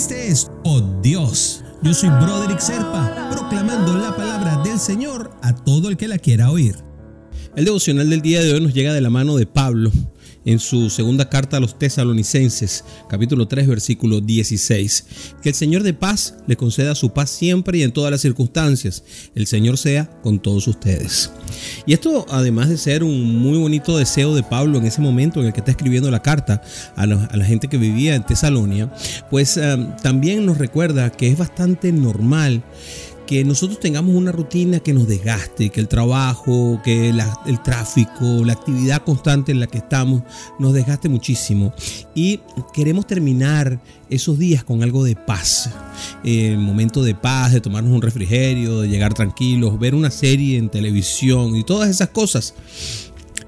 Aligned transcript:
Este 0.00 0.28
es 0.28 0.50
Oh 0.64 0.80
Dios. 1.02 1.62
Yo 1.82 1.92
soy 1.92 2.08
Broderick 2.08 2.58
Serpa, 2.58 3.28
proclamando 3.30 3.98
la 3.98 4.16
palabra 4.16 4.62
del 4.62 4.78
Señor 4.78 5.30
a 5.42 5.54
todo 5.54 5.90
el 5.90 5.96
que 5.96 6.08
la 6.08 6.16
quiera 6.16 6.50
oír. 6.50 6.76
El 7.54 7.66
devocional 7.66 8.08
del 8.08 8.22
día 8.22 8.40
de 8.40 8.54
hoy 8.54 8.60
nos 8.62 8.72
llega 8.72 8.94
de 8.94 9.00
la 9.02 9.10
mano 9.10 9.36
de 9.36 9.46
Pablo, 9.46 9.90
en 10.50 10.58
su 10.58 10.90
segunda 10.90 11.28
carta 11.28 11.56
a 11.56 11.60
los 11.60 11.78
tesalonicenses, 11.78 12.84
capítulo 13.08 13.46
3, 13.46 13.68
versículo 13.68 14.20
16. 14.20 15.06
Que 15.42 15.50
el 15.50 15.54
Señor 15.54 15.82
de 15.82 15.94
paz 15.94 16.34
le 16.46 16.56
conceda 16.56 16.94
su 16.94 17.12
paz 17.12 17.30
siempre 17.30 17.78
y 17.78 17.82
en 17.82 17.92
todas 17.92 18.10
las 18.10 18.20
circunstancias. 18.20 19.04
El 19.34 19.46
Señor 19.46 19.78
sea 19.78 20.10
con 20.22 20.40
todos 20.40 20.66
ustedes. 20.66 21.30
Y 21.86 21.92
esto, 21.92 22.26
además 22.30 22.68
de 22.68 22.78
ser 22.78 23.04
un 23.04 23.38
muy 23.38 23.58
bonito 23.58 23.96
deseo 23.96 24.34
de 24.34 24.42
Pablo 24.42 24.78
en 24.78 24.86
ese 24.86 25.00
momento 25.00 25.40
en 25.40 25.46
el 25.46 25.52
que 25.52 25.60
está 25.60 25.70
escribiendo 25.70 26.10
la 26.10 26.22
carta 26.22 26.62
a, 26.96 27.06
la, 27.06 27.44
gente 27.44 27.68
que 27.68 27.78
vivía 27.78 28.14
en 28.14 28.24
Tesalonia, 28.24 28.92
pues 29.30 29.56
eh, 29.56 29.88
también 30.02 30.46
nos 30.46 30.58
recuerda 30.58 31.10
que 31.10 31.28
es 31.28 31.38
bastante 31.38 31.92
normal 31.92 32.62
que 33.30 33.44
nosotros 33.44 33.78
tengamos 33.78 34.16
una 34.16 34.32
rutina 34.32 34.80
que 34.80 34.92
nos 34.92 35.06
desgaste, 35.06 35.70
que 35.70 35.78
el 35.78 35.86
trabajo, 35.86 36.80
que 36.82 37.10
el 37.10 37.62
tráfico, 37.62 38.24
la 38.44 38.54
actividad 38.54 39.04
constante 39.04 39.52
en 39.52 39.60
la 39.60 39.68
que 39.68 39.78
estamos 39.78 40.24
nos 40.58 40.74
desgaste 40.74 41.08
muchísimo. 41.08 41.72
Y 42.12 42.40
queremos 42.74 43.06
terminar 43.06 43.80
esos 44.08 44.36
días 44.36 44.64
con 44.64 44.82
algo 44.82 45.04
de 45.04 45.14
paz. 45.14 45.70
El 46.24 46.58
momento 46.58 47.04
de 47.04 47.14
paz, 47.14 47.52
de 47.52 47.60
tomarnos 47.60 47.92
un 47.92 48.02
refrigerio, 48.02 48.80
de 48.80 48.88
llegar 48.88 49.14
tranquilos, 49.14 49.78
ver 49.78 49.94
una 49.94 50.10
serie 50.10 50.58
en 50.58 50.68
televisión 50.68 51.54
y 51.54 51.62
todas 51.62 51.88
esas 51.88 52.08
cosas. 52.08 52.54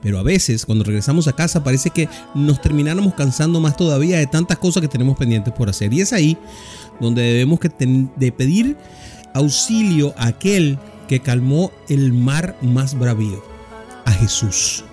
Pero 0.00 0.20
a 0.20 0.22
veces 0.22 0.64
cuando 0.64 0.84
regresamos 0.84 1.26
a 1.26 1.32
casa 1.32 1.64
parece 1.64 1.90
que 1.90 2.08
nos 2.36 2.62
termináramos 2.62 3.14
cansando 3.14 3.58
más 3.58 3.76
todavía 3.76 4.20
de 4.20 4.28
tantas 4.28 4.58
cosas 4.58 4.80
que 4.80 4.88
tenemos 4.88 5.16
pendientes 5.16 5.52
por 5.52 5.68
hacer. 5.68 5.92
Y 5.92 6.02
es 6.02 6.12
ahí 6.12 6.38
donde 7.00 7.22
debemos 7.22 7.58
de 8.16 8.30
pedir 8.30 8.76
auxilio 9.34 10.14
a 10.16 10.28
aquel 10.28 10.78
que 11.08 11.20
calmó 11.20 11.70
el 11.88 12.12
mar 12.12 12.56
más 12.62 12.98
bravío, 12.98 13.42
a 14.04 14.12
Jesús. 14.12 14.84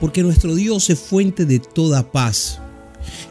Porque 0.00 0.22
nuestro 0.22 0.54
Dios 0.54 0.88
es 0.90 0.98
fuente 0.98 1.44
de 1.44 1.58
toda 1.58 2.10
paz. 2.10 2.60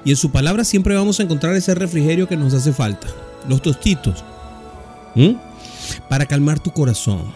Y 0.05 0.11
en 0.11 0.17
su 0.17 0.31
palabra 0.31 0.63
siempre 0.63 0.95
vamos 0.95 1.19
a 1.19 1.23
encontrar 1.23 1.55
ese 1.55 1.75
refrigerio 1.75 2.27
que 2.27 2.37
nos 2.37 2.53
hace 2.53 2.73
falta, 2.73 3.07
los 3.47 3.61
tostitos, 3.61 4.23
para 6.09 6.25
calmar 6.25 6.59
tu 6.59 6.71
corazón. 6.71 7.33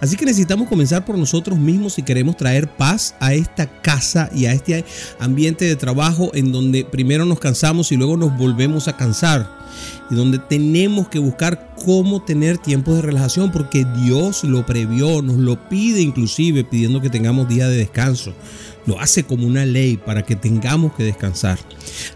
Así 0.00 0.16
que 0.16 0.24
necesitamos 0.24 0.68
comenzar 0.68 1.04
por 1.04 1.16
nosotros 1.16 1.58
mismos 1.58 1.94
si 1.94 2.02
queremos 2.02 2.36
traer 2.36 2.68
paz 2.68 3.14
a 3.20 3.34
esta 3.34 3.66
casa 3.82 4.28
y 4.34 4.46
a 4.46 4.52
este 4.52 4.84
ambiente 5.20 5.64
de 5.64 5.76
trabajo 5.76 6.30
en 6.34 6.50
donde 6.52 6.84
primero 6.84 7.24
nos 7.24 7.38
cansamos 7.38 7.92
y 7.92 7.96
luego 7.96 8.16
nos 8.16 8.36
volvemos 8.36 8.88
a 8.88 8.96
cansar 8.96 9.62
y 10.10 10.14
donde 10.14 10.38
tenemos 10.38 11.08
que 11.08 11.18
buscar 11.18 11.74
cómo 11.84 12.22
tener 12.22 12.58
tiempos 12.58 12.96
de 12.96 13.02
relajación 13.02 13.50
porque 13.50 13.86
Dios 14.02 14.44
lo 14.44 14.66
previó, 14.66 15.22
nos 15.22 15.36
lo 15.36 15.68
pide 15.68 16.00
inclusive 16.00 16.64
pidiendo 16.64 17.00
que 17.00 17.10
tengamos 17.10 17.48
días 17.48 17.68
de 17.70 17.76
descanso. 17.76 18.34
Lo 18.86 18.98
hace 19.00 19.24
como 19.24 19.46
una 19.46 19.64
ley 19.64 19.96
para 19.96 20.24
que 20.24 20.34
tengamos 20.34 20.94
que 20.94 21.04
descansar. 21.04 21.58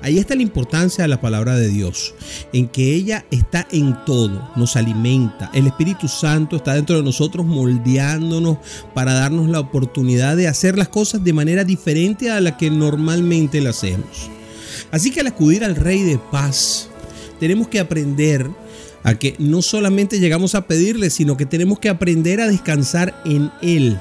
Ahí 0.02 0.18
está 0.18 0.34
la 0.34 0.42
importancia 0.42 1.02
de 1.02 1.08
la 1.08 1.20
palabra 1.20 1.54
de 1.54 1.68
Dios, 1.68 2.14
en 2.52 2.68
que 2.68 2.94
ella 2.94 3.24
está 3.30 3.68
en 3.70 3.96
todo, 4.04 4.50
nos 4.56 4.76
alimenta. 4.76 5.50
El 5.54 5.66
Espíritu 5.66 6.08
Santo 6.08 6.56
está 6.56 6.74
dentro 6.74 6.96
de 6.96 7.02
nosotros 7.02 7.46
moldeándonos 7.46 8.58
para 8.94 9.14
darnos 9.14 9.48
la 9.48 9.60
oportunidad 9.60 10.36
de 10.36 10.48
hacer 10.48 10.76
las 10.76 10.88
cosas 10.88 11.22
de 11.22 11.32
manera 11.32 11.64
diferente 11.64 12.30
a 12.30 12.40
la 12.40 12.56
que 12.56 12.70
normalmente 12.70 13.60
la 13.60 13.70
hacemos. 13.70 14.30
Así 14.90 15.10
que 15.10 15.20
al 15.20 15.28
acudir 15.28 15.64
al 15.64 15.76
Rey 15.76 16.02
de 16.02 16.18
paz, 16.18 16.88
tenemos 17.38 17.68
que 17.68 17.80
aprender 17.80 18.50
a 19.02 19.14
que 19.14 19.36
no 19.38 19.62
solamente 19.62 20.18
llegamos 20.18 20.56
a 20.56 20.66
pedirle, 20.66 21.10
sino 21.10 21.36
que 21.36 21.46
tenemos 21.46 21.78
que 21.78 21.88
aprender 21.88 22.40
a 22.40 22.48
descansar 22.48 23.22
en 23.24 23.52
Él 23.62 23.98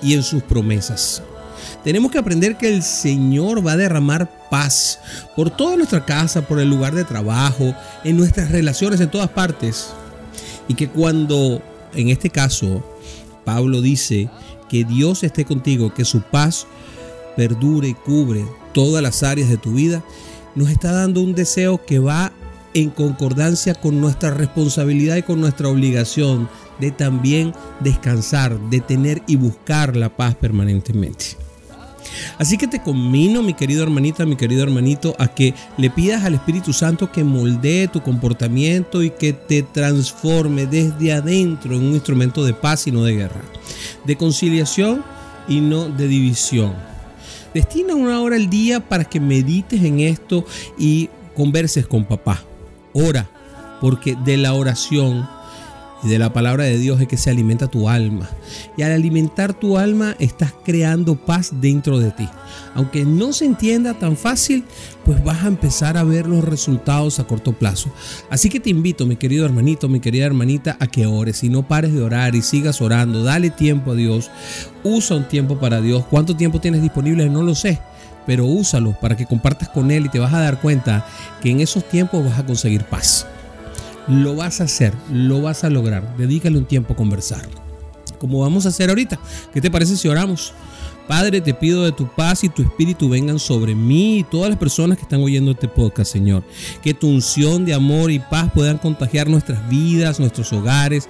y 0.00 0.14
en 0.14 0.22
sus 0.22 0.42
promesas. 0.44 1.22
Tenemos 1.82 2.10
que 2.10 2.18
aprender 2.18 2.56
que 2.56 2.72
el 2.72 2.82
Señor 2.82 3.66
va 3.66 3.72
a 3.72 3.76
derramar 3.76 4.30
paz 4.50 4.98
por 5.34 5.50
toda 5.50 5.76
nuestra 5.76 6.04
casa, 6.04 6.42
por 6.42 6.60
el 6.60 6.70
lugar 6.70 6.94
de 6.94 7.04
trabajo, 7.04 7.74
en 8.04 8.16
nuestras 8.16 8.50
relaciones, 8.50 9.00
en 9.00 9.10
todas 9.10 9.30
partes. 9.30 9.88
Y 10.68 10.74
que 10.74 10.88
cuando, 10.88 11.60
en 11.94 12.08
este 12.08 12.30
caso, 12.30 12.82
Pablo 13.44 13.80
dice 13.80 14.28
que 14.68 14.84
Dios 14.84 15.22
esté 15.22 15.44
contigo, 15.44 15.92
que 15.92 16.04
su 16.04 16.22
paz 16.22 16.66
perdure 17.36 17.88
y 17.88 17.94
cubre 17.94 18.44
todas 18.72 19.02
las 19.02 19.22
áreas 19.22 19.48
de 19.48 19.56
tu 19.56 19.72
vida, 19.72 20.02
nos 20.54 20.70
está 20.70 20.92
dando 20.92 21.20
un 21.20 21.34
deseo 21.34 21.84
que 21.84 21.98
va 21.98 22.32
en 22.74 22.90
concordancia 22.90 23.74
con 23.74 24.00
nuestra 24.00 24.30
responsabilidad 24.30 25.16
y 25.16 25.22
con 25.22 25.40
nuestra 25.40 25.68
obligación 25.68 26.48
de 26.80 26.90
también 26.90 27.52
descansar, 27.80 28.58
de 28.70 28.80
tener 28.80 29.22
y 29.26 29.36
buscar 29.36 29.96
la 29.96 30.08
paz 30.08 30.34
permanentemente. 30.34 31.36
Así 32.38 32.56
que 32.56 32.66
te 32.66 32.82
conmino, 32.82 33.42
mi 33.42 33.54
querido 33.54 33.82
hermanita, 33.82 34.26
mi 34.26 34.36
querido 34.36 34.62
hermanito, 34.62 35.14
a 35.18 35.28
que 35.28 35.54
le 35.76 35.90
pidas 35.90 36.24
al 36.24 36.34
Espíritu 36.34 36.72
Santo 36.72 37.10
que 37.10 37.24
moldee 37.24 37.88
tu 37.88 38.02
comportamiento 38.02 39.02
y 39.02 39.10
que 39.10 39.32
te 39.32 39.62
transforme 39.62 40.66
desde 40.66 41.12
adentro 41.12 41.74
en 41.74 41.84
un 41.84 41.94
instrumento 41.94 42.44
de 42.44 42.54
paz 42.54 42.86
y 42.86 42.92
no 42.92 43.04
de 43.04 43.16
guerra, 43.16 43.42
de 44.04 44.16
conciliación 44.16 45.04
y 45.48 45.60
no 45.60 45.88
de 45.88 46.08
división. 46.08 46.74
Destina 47.52 47.94
una 47.94 48.20
hora 48.20 48.36
al 48.36 48.50
día 48.50 48.80
para 48.80 49.04
que 49.04 49.20
medites 49.20 49.82
en 49.82 50.00
esto 50.00 50.44
y 50.76 51.08
converses 51.36 51.86
con 51.86 52.04
papá. 52.04 52.42
Ora, 52.92 53.28
porque 53.80 54.16
de 54.24 54.36
la 54.36 54.54
oración 54.54 55.28
y 56.04 56.08
de 56.08 56.18
la 56.18 56.32
palabra 56.32 56.64
de 56.64 56.78
Dios 56.78 57.00
es 57.00 57.08
que 57.08 57.16
se 57.16 57.30
alimenta 57.30 57.68
tu 57.68 57.88
alma. 57.88 58.28
Y 58.76 58.82
al 58.82 58.92
alimentar 58.92 59.54
tu 59.54 59.78
alma 59.78 60.14
estás 60.18 60.52
creando 60.64 61.16
paz 61.16 61.52
dentro 61.60 61.98
de 61.98 62.10
ti. 62.10 62.28
Aunque 62.74 63.04
no 63.04 63.32
se 63.32 63.46
entienda 63.46 63.94
tan 63.94 64.16
fácil, 64.16 64.64
pues 65.04 65.22
vas 65.24 65.44
a 65.44 65.48
empezar 65.48 65.96
a 65.96 66.04
ver 66.04 66.26
los 66.26 66.44
resultados 66.44 67.18
a 67.18 67.24
corto 67.24 67.52
plazo. 67.52 67.90
Así 68.30 68.48
que 68.48 68.60
te 68.60 68.70
invito, 68.70 69.06
mi 69.06 69.16
querido 69.16 69.44
hermanito, 69.44 69.88
mi 69.88 70.00
querida 70.00 70.26
hermanita, 70.26 70.76
a 70.78 70.86
que 70.86 71.06
ores 71.06 71.42
y 71.42 71.48
no 71.48 71.66
pares 71.66 71.92
de 71.92 72.02
orar 72.02 72.34
y 72.34 72.42
sigas 72.42 72.80
orando. 72.80 73.24
Dale 73.24 73.50
tiempo 73.50 73.92
a 73.92 73.94
Dios. 73.94 74.30
Usa 74.82 75.16
un 75.16 75.28
tiempo 75.28 75.58
para 75.58 75.80
Dios. 75.80 76.04
¿Cuánto 76.10 76.36
tiempo 76.36 76.60
tienes 76.60 76.82
disponible? 76.82 77.28
No 77.28 77.42
lo 77.42 77.54
sé 77.54 77.80
pero 78.26 78.46
úsalo 78.46 78.92
para 78.92 79.18
que 79.18 79.26
compartas 79.26 79.68
con 79.68 79.90
Él 79.90 80.06
y 80.06 80.08
te 80.08 80.18
vas 80.18 80.32
a 80.32 80.40
dar 80.40 80.58
cuenta 80.58 81.06
que 81.42 81.50
en 81.50 81.60
esos 81.60 81.86
tiempos 81.86 82.24
vas 82.24 82.38
a 82.38 82.46
conseguir 82.46 82.84
paz. 82.84 83.26
Lo 84.06 84.36
vas 84.36 84.60
a 84.60 84.64
hacer, 84.64 84.92
lo 85.10 85.40
vas 85.40 85.64
a 85.64 85.70
lograr. 85.70 86.16
Dedícale 86.18 86.58
un 86.58 86.66
tiempo 86.66 86.92
a 86.92 86.96
conversar. 86.96 87.63
Como 88.24 88.40
vamos 88.40 88.64
a 88.64 88.70
hacer 88.70 88.88
ahorita. 88.88 89.20
¿Qué 89.52 89.60
te 89.60 89.70
parece 89.70 89.98
si 89.98 90.08
oramos? 90.08 90.54
Padre, 91.06 91.42
te 91.42 91.52
pido 91.52 91.84
de 91.84 91.92
tu 91.92 92.06
paz 92.06 92.42
y 92.42 92.48
tu 92.48 92.62
espíritu 92.62 93.10
vengan 93.10 93.38
sobre 93.38 93.74
mí 93.74 94.20
y 94.20 94.24
todas 94.24 94.48
las 94.48 94.58
personas 94.58 94.96
que 94.96 95.02
están 95.02 95.22
oyendo 95.22 95.50
este 95.50 95.68
podcast, 95.68 96.10
Señor. 96.10 96.42
Que 96.82 96.94
tu 96.94 97.06
unción 97.06 97.66
de 97.66 97.74
amor 97.74 98.10
y 98.10 98.18
paz 98.18 98.50
puedan 98.54 98.78
contagiar 98.78 99.28
nuestras 99.28 99.68
vidas, 99.68 100.18
nuestros 100.20 100.50
hogares 100.54 101.06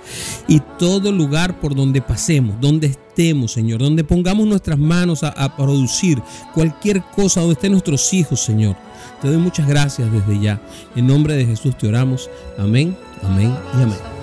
y 0.48 0.60
todo 0.76 1.12
lugar 1.12 1.60
por 1.60 1.76
donde 1.76 2.02
pasemos, 2.02 2.60
donde 2.60 2.88
estemos, 2.88 3.52
Señor, 3.52 3.78
donde 3.78 4.02
pongamos 4.02 4.44
nuestras 4.48 4.76
manos 4.76 5.22
a, 5.22 5.28
a 5.28 5.56
producir 5.56 6.20
cualquier 6.52 7.00
cosa, 7.14 7.42
donde 7.42 7.54
estén 7.54 7.70
nuestros 7.70 8.12
hijos, 8.12 8.40
Señor. 8.40 8.74
Te 9.22 9.28
doy 9.28 9.36
muchas 9.36 9.68
gracias 9.68 10.10
desde 10.10 10.40
ya. 10.40 10.60
En 10.96 11.06
nombre 11.06 11.36
de 11.36 11.46
Jesús 11.46 11.78
te 11.78 11.86
oramos. 11.86 12.28
Amén, 12.58 12.96
amén 13.22 13.56
y 13.78 13.82
amén. 13.82 14.13